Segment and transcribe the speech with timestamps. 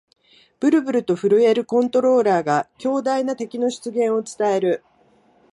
[0.59, 4.83] ブルブルと震えるコントローラーが、強大な敵の出現を伝える